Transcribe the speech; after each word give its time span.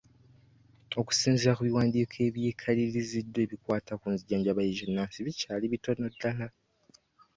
Okusinziira 0.99 1.55
ku 1.57 1.63
biwandiiko 1.67 2.15
ebyekaliriziddwa 2.27 3.39
ebikwata 3.45 3.93
ku 3.99 4.07
nzijanjaba 4.13 4.59
y'ekinnansi 4.67 5.17
bikyali 5.27 5.65
bitono 5.73 6.05
ddala. 6.13 6.47